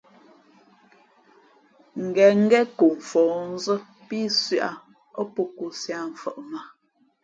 [2.03, 3.75] Ngα̌ ngén ko fα̌hnzᾱ
[4.07, 4.71] pí sʉ̄ʼ ǎ,
[5.19, 6.59] α pō kōsī ǎ mfαʼ mǎ.